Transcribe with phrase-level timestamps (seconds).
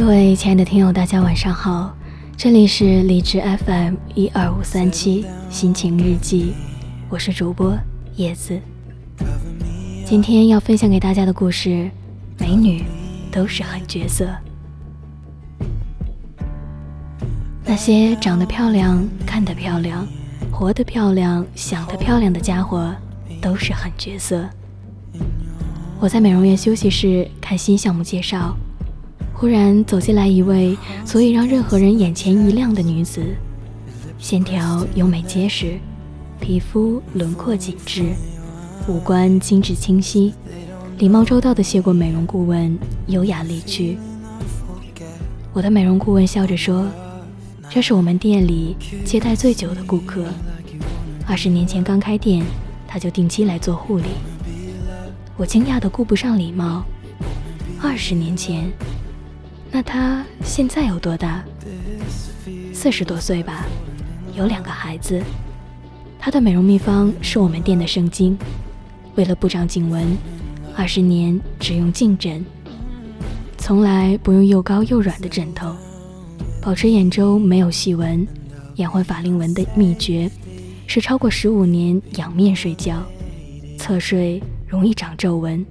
[0.00, 1.94] 各位亲爱的听友，大家晚上好，
[2.34, 6.54] 这里是荔枝 FM 一二五三七心情日记，
[7.10, 7.78] 我是主播
[8.16, 8.58] 叶子。
[10.06, 11.90] 今天要分享给大家的故事，
[12.38, 12.82] 美女
[13.30, 14.26] 都是狠角色。
[17.66, 20.08] 那些长得漂亮、看得漂亮、
[20.50, 22.90] 活得漂亮、想得漂亮的家伙，
[23.38, 24.48] 都是狠角色。
[26.00, 28.56] 我在美容院休息室看新项目介绍。
[29.40, 33.24] 忽然走进来一位足以让任何人眼前一亮的女子，
[34.18, 35.78] 线条优美结实，
[36.38, 38.12] 皮肤轮廓紧致，
[38.86, 40.34] 五官精致清晰，
[40.98, 43.96] 礼貌周到的谢过美容顾问，优雅离去。
[45.54, 46.86] 我的美容顾问笑着说
[47.70, 50.22] ：“这是我们店里接待最久的顾客，
[51.26, 52.44] 二十年前刚开店，
[52.86, 54.04] 他就定期来做护理。”
[55.38, 56.84] 我惊讶的顾不上礼貌，
[57.80, 58.70] 二十年前。
[59.72, 61.44] 那他现在有多大？
[62.72, 63.66] 四十多岁吧，
[64.34, 65.22] 有两个孩子。
[66.18, 68.36] 他的美容秘方是我们店的圣经，
[69.14, 70.16] 为了不长颈纹，
[70.76, 72.44] 二十年只用颈枕，
[73.58, 75.74] 从来不用又高又软的枕头，
[76.60, 78.26] 保持眼周没有细纹，
[78.74, 80.30] 延缓法令纹的秘诀
[80.86, 83.02] 是超过十五年仰面睡觉，
[83.78, 85.64] 侧睡容易长皱纹，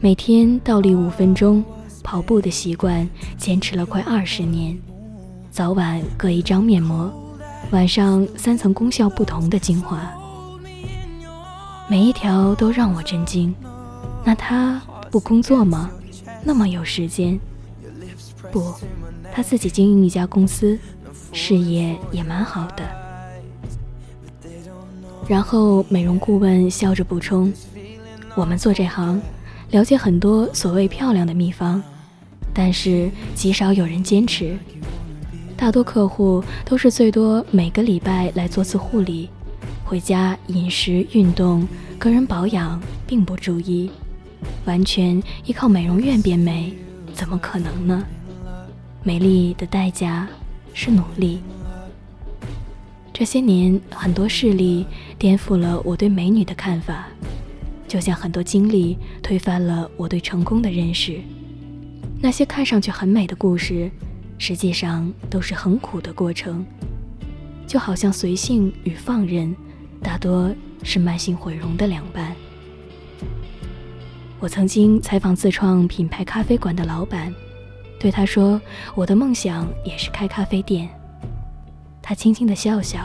[0.00, 1.64] 每天倒立五分钟。
[2.12, 4.78] 跑步的习惯坚持了快二十年，
[5.50, 7.10] 早晚各一张面膜，
[7.70, 9.98] 晚上三层功效不同的精华，
[11.88, 13.54] 每一条都让我震惊。
[14.22, 14.78] 那他
[15.10, 15.90] 不工作吗？
[16.44, 17.40] 那么有时间？
[18.52, 18.74] 不，
[19.32, 20.78] 他自己经营一家公司，
[21.32, 22.84] 事业也蛮好的。
[25.26, 27.50] 然后美容顾问笑着补充
[28.36, 29.18] ：“我们做这行，
[29.70, 31.82] 了解很多所谓漂亮的秘方。”
[32.54, 34.56] 但是极少有人坚持，
[35.56, 39.30] 大多客户都是最多每个礼拜来做次护理，
[39.84, 41.66] 回家饮食、运动、
[41.98, 43.90] 个人保养并不注意，
[44.64, 46.72] 完全依靠美容院变美，
[47.14, 48.04] 怎么可能呢？
[49.02, 50.28] 美丽的代价
[50.74, 51.40] 是努力。
[53.12, 54.86] 这些年，很多事例
[55.18, 57.06] 颠覆了我对美女的看法，
[57.86, 61.20] 就像很多经历推翻了我对成功的认识。
[62.24, 63.90] 那些看上去很美的故事，
[64.38, 66.64] 实际上都是很苦的过程，
[67.66, 69.52] 就好像随性与放任，
[70.00, 72.32] 大多是慢性毁容的两半。
[74.38, 77.34] 我曾经采访自创品牌咖啡馆的老板，
[77.98, 78.60] 对他说
[78.94, 80.88] ：“我的梦想也是开咖啡店。”
[82.00, 83.00] 他轻轻的笑笑，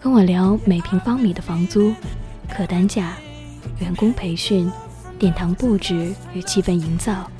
[0.00, 1.92] 跟我聊每平方米的房租、
[2.48, 3.18] 客单价、
[3.80, 4.70] 员工培训、
[5.18, 7.30] 殿堂布置与气氛营造。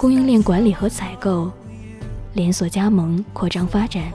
[0.00, 1.52] 供应链管理和采购，
[2.32, 4.10] 连锁加盟扩张发展，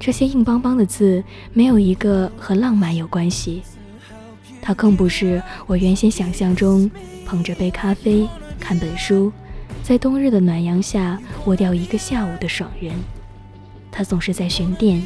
[0.00, 3.62] 这些硬邦邦的字没有一个和浪漫有关系。
[4.60, 6.90] 它更不是我原先想象中
[7.24, 8.28] 捧着杯咖啡
[8.58, 9.32] 看本书，
[9.84, 12.92] 在冬日的暖阳下窝掉一个下午的爽人。
[13.92, 15.00] 它总是在巡店，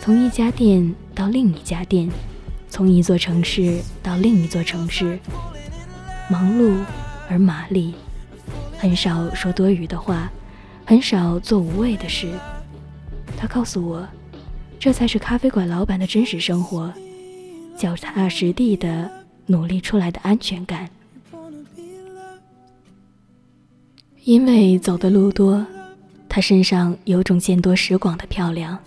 [0.00, 2.08] 从一家店到另一家店，
[2.70, 5.18] 从一座城市到另一座城市，
[6.30, 6.74] 忙碌
[7.28, 7.94] 而麻利。
[8.78, 10.30] 很少说多余的话，
[10.86, 12.32] 很少做无谓的事。
[13.36, 14.08] 他告诉我，
[14.78, 16.92] 这才是咖啡馆老板的真实生活，
[17.76, 19.10] 脚踏实地的
[19.46, 20.88] 努力出来的安全感。
[24.22, 25.66] 因为走的路多，
[26.28, 28.78] 他身上有种见多识广的漂亮。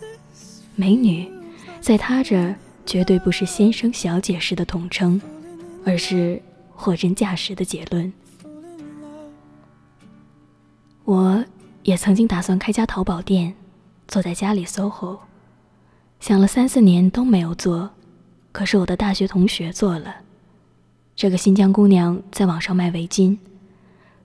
[0.75, 1.29] 美女，
[1.81, 2.55] 在他这儿
[2.85, 5.21] 绝对不是先生小姐式的统称，
[5.85, 6.41] 而是
[6.73, 8.11] 货真价实的结论。
[11.05, 11.43] 我
[11.83, 13.53] 也曾经打算开家淘宝店，
[14.07, 15.17] 坐在家里 SOHO，
[16.19, 17.89] 想了三四年都没有做，
[18.51, 20.17] 可是我的大学同学做了。
[21.15, 23.37] 这个新疆姑娘在网上卖围巾，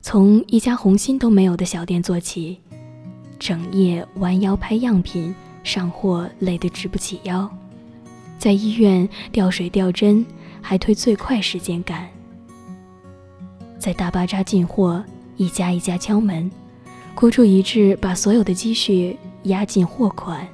[0.02, 2.58] 从一家红心都没有的小店做起，
[3.38, 5.34] 整夜弯腰拍样品
[5.64, 7.50] 上货，累得直不起腰，
[8.38, 10.24] 在医院吊水吊针，
[10.60, 12.06] 还推最快时间赶，
[13.78, 15.02] 在大巴扎进货，
[15.38, 16.50] 一家一家敲门。
[17.16, 20.46] 孤注一掷，把所有的积蓄压进货款，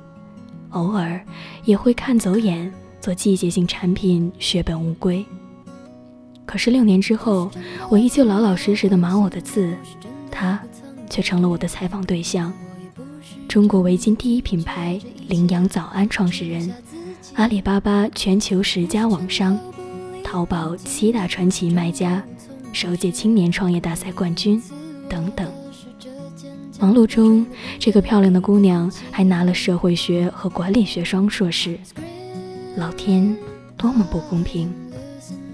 [0.70, 1.20] 偶尔
[1.64, 5.26] 也会看走眼，做季节性产品，血本无归。
[6.46, 7.50] 可是六年之后，
[7.90, 9.74] 我依旧老老实实的码我的字，
[10.30, 10.56] 他
[11.10, 12.52] 却成了我的采访对象。
[13.48, 16.72] 中国围巾第一品牌羚羊早安创始人，
[17.34, 19.58] 阿里巴巴全球十佳网商，
[20.22, 22.22] 淘宝七大传奇卖家，
[22.72, 24.62] 首届青年创业大赛冠军，
[25.08, 25.61] 等等。
[26.82, 27.46] 忙碌中，
[27.78, 31.78] 这个漂亮的姑娘还拿了社会学和管理学双硕士。
[32.74, 33.36] 老天，
[33.76, 34.68] 多么不公平！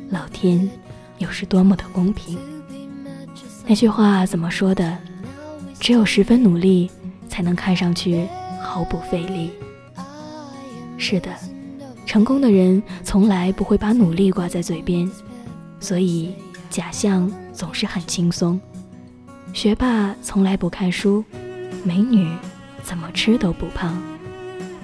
[0.08, 0.66] 老天，
[1.18, 2.38] 又是多么的公平！
[3.66, 4.96] 那句话怎么说的？
[5.78, 6.90] 只有十分努力，
[7.28, 8.26] 才能看上去
[8.62, 9.50] 毫不费力。
[10.96, 11.30] 是的，
[12.06, 15.06] 成功的人从来不会把努力挂在嘴边，
[15.78, 16.32] 所以
[16.70, 18.58] 假象总是很轻松。
[19.52, 21.24] 学霸从来不看书，
[21.82, 22.28] 美女
[22.82, 24.00] 怎么吃都不胖，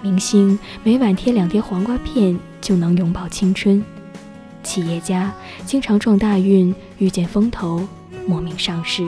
[0.03, 3.83] 明星每晚贴两贴黄瓜片就能永葆青春，
[4.65, 5.33] 企业家
[5.65, 7.87] 经常撞大运遇见风头
[8.27, 9.07] 莫名上市，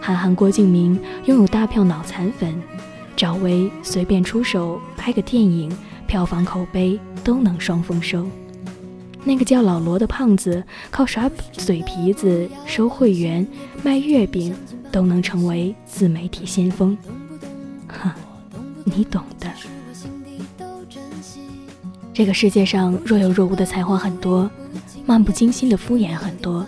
[0.00, 2.54] 韩寒郭敬明拥有大票脑残粉，
[3.16, 5.76] 赵薇随便出手拍个电影，
[6.06, 8.28] 票房口碑都能双丰收。
[9.24, 13.46] 那个叫老罗的胖子，靠耍嘴皮子、收会员、
[13.84, 14.52] 卖月饼，
[14.90, 16.98] 都能成为自媒体先锋。
[17.86, 18.10] 哼，
[18.84, 19.48] 你懂的。
[22.12, 24.50] 这个世界上若有若无的才华很多，
[25.06, 26.66] 漫不经心的敷衍很多，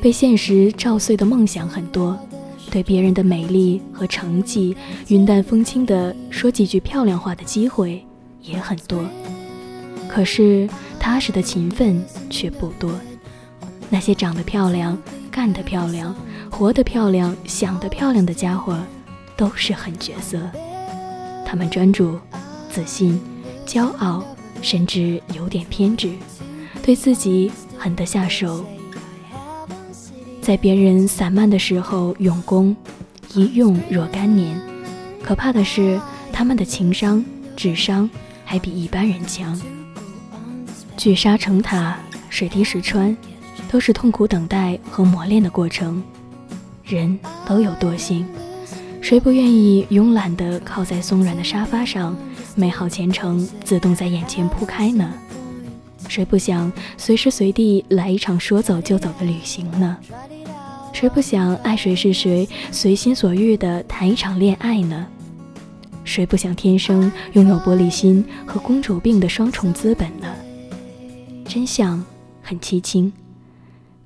[0.00, 2.18] 被现实照碎的梦想很多，
[2.70, 4.74] 对别人的美丽和成绩
[5.08, 8.02] 云淡风轻的说几句漂亮话的机会
[8.40, 9.04] 也很多。
[10.08, 10.66] 可是。
[11.00, 12.92] 踏实的勤奋却不多，
[13.88, 14.96] 那些长得漂亮、
[15.30, 16.14] 干得漂亮、
[16.50, 18.78] 活得漂亮、想得漂亮的家伙，
[19.36, 20.38] 都是狠角色。
[21.44, 22.16] 他们专注、
[22.70, 23.20] 自信、
[23.66, 24.22] 骄傲，
[24.62, 26.12] 甚至有点偏执，
[26.82, 28.64] 对自己狠得下手，
[30.40, 32.76] 在别人散漫的时候用功，
[33.34, 34.60] 一用若干年。
[35.22, 36.00] 可怕的是，
[36.32, 37.24] 他们的情商、
[37.56, 38.08] 智商
[38.44, 39.60] 还比一般人强。
[41.00, 41.98] 聚沙成塔，
[42.28, 43.16] 水滴石穿，
[43.70, 46.02] 都是痛苦等待和磨练的过程。
[46.84, 48.26] 人都有惰性，
[49.00, 52.14] 谁不愿意慵懒地靠在松软的沙发上，
[52.54, 55.10] 美好前程自动在眼前铺开呢？
[56.06, 59.96] 谁不想随时随地来一场说走就走的旅行呢？
[60.92, 65.06] 谁不想爱谁是谁，随心所欲地谈一场恋爱呢？
[66.04, 70.28] 谁不想天生拥有玻璃心和公主病的双重资本呢？
[71.50, 72.00] 真相
[72.40, 73.12] 很凄清，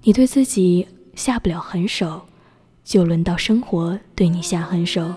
[0.03, 2.23] 你对自己下不了狠手，
[2.83, 5.13] 就轮到生活对你下狠手。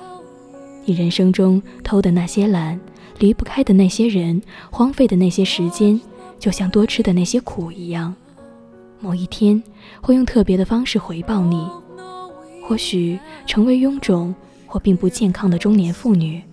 [0.84, 2.78] 你人生中偷的那些懒，
[3.20, 5.98] 离不开的那些人，荒废的那些时间，
[6.38, 8.14] 就像多吃的那些苦一样，
[9.00, 9.64] 某一天
[10.02, 11.66] 会用特别的方式回报你。
[12.62, 14.36] 或许成为臃肿
[14.66, 16.44] 或并不健康的中年妇女。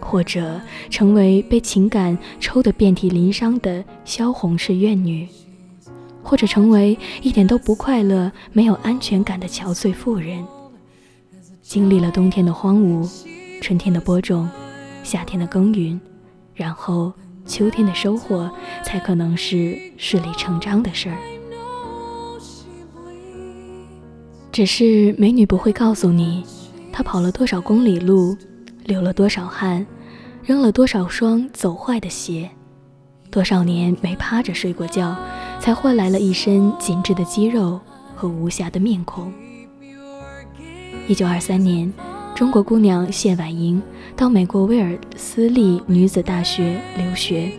[0.00, 0.60] 或者
[0.90, 5.26] 成为被情感抽得遍体鳞伤的萧红式怨女，
[6.22, 10.44] 或者成为一点都不快乐、没有安全感的憔悴妇人。
[11.62, 13.08] 经历了冬天的荒芜、
[13.60, 14.48] 春天的播种、
[15.02, 15.98] 夏天的耕耘，
[16.54, 17.12] 然后
[17.46, 18.50] 秋天的收获，
[18.82, 21.16] 才可能是顺理成章的事儿。
[24.52, 26.44] 只是美女不会告诉你，
[26.92, 28.36] 她跑了多少公里路，
[28.84, 29.86] 流了多少汗。
[30.46, 32.50] 扔了多少双走坏的鞋，
[33.30, 35.16] 多少年没趴着睡过觉，
[35.58, 37.80] 才换来了一身紧致的肌肉
[38.14, 39.32] 和无瑕的面孔。
[41.08, 41.90] 一九二三年，
[42.34, 43.82] 中国姑娘谢婉莹
[44.14, 47.50] 到美国威尔斯利女子大学留学，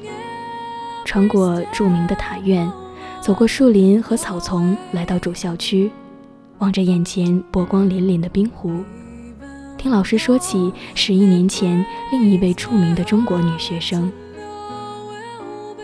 [1.06, 2.72] 穿过著名的塔院，
[3.20, 5.90] 走过树林和草丛，来到主校区，
[6.60, 8.84] 望着眼前波光粼粼的冰湖。
[9.86, 14.12] 听老师说起十一年前另一位著名的中国女学生，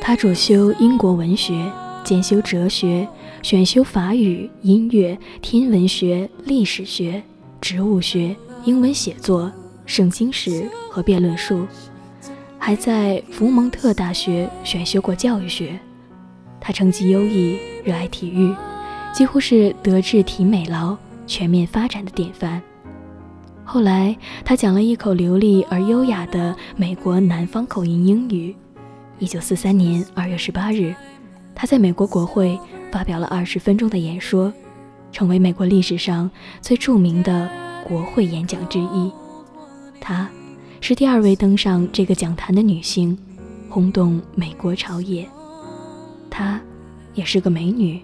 [0.02, 1.72] 她主修英国文学，
[2.04, 3.08] 兼修哲学，
[3.44, 7.22] 选修法语、音乐、天文学、历史学、
[7.62, 9.52] 植物学、英文写作、
[9.86, 11.68] 圣经史和辩论术，
[12.58, 15.80] 还在福蒙特大学选修过教育学。
[16.60, 18.52] 她成绩优异，热爱体育，
[19.14, 22.60] 几乎是德智体美劳全面发展的典范。
[23.64, 28.56] 后来，他讲了一口流利而优雅的美国南方口音英语。
[29.18, 30.94] 一九四三年二月十八日，
[31.56, 32.60] 他在美国国会
[32.92, 34.52] 发表了二十分钟的演说，
[35.12, 37.50] 成为美国历史上最著名的
[37.88, 39.12] 国会演讲之一。
[40.02, 40.28] 她
[40.82, 43.18] 是第二位登上这个讲坛的女性，
[43.70, 45.30] 轰动美国朝野。
[46.30, 46.60] 她
[47.14, 48.02] 也是个美女，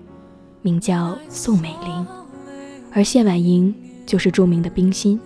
[0.61, 2.07] 名叫宋美龄，
[2.93, 3.73] 而谢婉莹
[4.05, 5.19] 就是著名的冰心。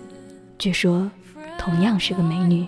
[0.61, 1.09] 据说
[1.57, 2.67] 同样是个美女。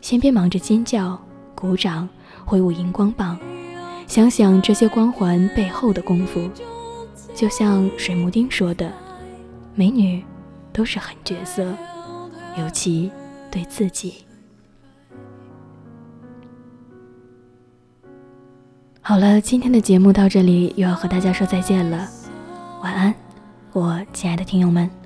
[0.00, 1.16] 先别忙着尖叫
[1.54, 2.08] 鼓掌
[2.44, 3.38] 挥舞荧光棒
[4.08, 6.50] 想想这些光环背后的功夫。
[7.36, 8.92] 就像水木丁说的
[9.76, 10.24] 美女
[10.72, 11.72] 都是狠角色
[12.58, 13.12] 尤其
[13.48, 14.24] 对自己。
[19.00, 22.08] 好了今天的节目到这里又要和大家说再见了。
[22.82, 23.14] 晚安
[23.72, 25.05] 我亲爱的听友们。